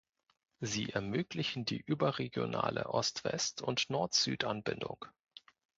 [0.61, 5.05] Sie ermöglichen die überregionale Ost-West- und Nord-Süd-Anbindung.